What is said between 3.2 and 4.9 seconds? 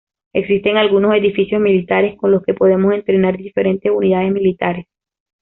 diferentes unidades militares.